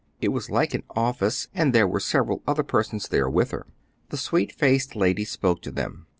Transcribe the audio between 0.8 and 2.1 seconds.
office, and there were